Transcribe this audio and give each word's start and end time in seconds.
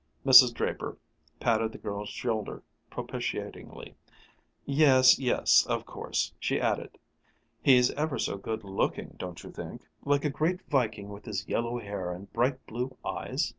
Mrs. 0.25 0.51
Draper 0.55 0.97
patted 1.39 1.73
the 1.73 1.77
girl's 1.77 2.09
shoulder 2.09 2.63
propitiatingly. 2.89 3.93
"Yes, 4.65 5.19
yes, 5.19 5.63
of 5.67 5.85
course," 5.85 6.33
she 6.39 6.57
assented. 6.57 6.77
She 6.85 6.91
added, 6.91 6.97
"He's 7.61 7.91
ever 7.91 8.17
so 8.17 8.37
good 8.39 8.63
looking, 8.63 9.13
don't 9.19 9.43
you 9.43 9.51
think 9.51 9.83
like 10.03 10.25
a 10.25 10.31
great 10.31 10.63
Viking 10.67 11.09
with 11.09 11.25
his 11.25 11.47
yellow 11.47 11.77
hair 11.79 12.11
and 12.11 12.33
bright 12.33 12.65
blue 12.65 12.97
eyes?" 13.05 13.47